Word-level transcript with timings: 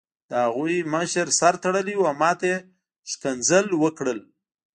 د 0.29 0.31
هغوی 0.45 0.77
مشر 0.93 1.27
سر 1.39 1.53
تړلی 1.63 1.95
و 1.97 2.03
او 2.09 2.15
ماته 2.21 2.45
یې 2.51 2.55
کنځلې 3.21 3.75
وکړې 3.79 4.17